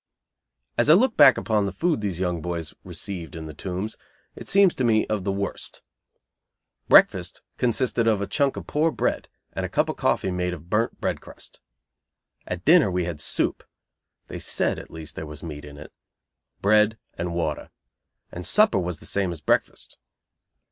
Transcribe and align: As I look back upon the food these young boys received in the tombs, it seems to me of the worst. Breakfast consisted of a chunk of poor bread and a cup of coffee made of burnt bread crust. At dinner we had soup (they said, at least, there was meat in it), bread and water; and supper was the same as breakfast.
As 0.79 0.89
I 0.89 0.95
look 0.95 1.15
back 1.15 1.37
upon 1.37 1.67
the 1.67 1.71
food 1.71 2.01
these 2.01 2.19
young 2.19 2.41
boys 2.41 2.73
received 2.83 3.35
in 3.35 3.45
the 3.45 3.53
tombs, 3.53 3.97
it 4.35 4.49
seems 4.49 4.73
to 4.73 4.83
me 4.83 5.05
of 5.05 5.23
the 5.25 5.31
worst. 5.31 5.83
Breakfast 6.89 7.43
consisted 7.59 8.07
of 8.07 8.19
a 8.19 8.25
chunk 8.25 8.57
of 8.57 8.65
poor 8.65 8.89
bread 8.91 9.27
and 9.53 9.63
a 9.63 9.69
cup 9.69 9.89
of 9.89 9.97
coffee 9.97 10.31
made 10.31 10.55
of 10.55 10.71
burnt 10.71 10.99
bread 10.99 11.21
crust. 11.21 11.59
At 12.47 12.65
dinner 12.65 12.89
we 12.89 13.05
had 13.05 13.21
soup 13.21 13.63
(they 14.25 14.39
said, 14.39 14.79
at 14.79 14.89
least, 14.89 15.13
there 15.15 15.27
was 15.27 15.43
meat 15.43 15.63
in 15.65 15.77
it), 15.77 15.93
bread 16.63 16.97
and 17.13 17.35
water; 17.35 17.69
and 18.31 18.43
supper 18.43 18.79
was 18.79 18.97
the 18.97 19.05
same 19.05 19.31
as 19.31 19.39
breakfast. 19.39 19.97